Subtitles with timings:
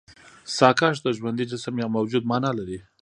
[0.55, 2.79] ساکښ د ژوندي جسم يا موجود مانا لري.